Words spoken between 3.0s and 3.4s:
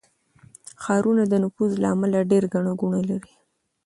لري.